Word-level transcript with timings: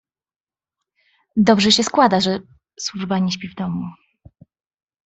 "Dobrze 1.37 1.71
się 1.71 1.83
składa, 1.83 2.19
że 2.19 2.39
służba 2.79 3.19
nie 3.19 3.31
śpi 3.31 3.47
w 3.49 3.55
domu." 3.55 3.83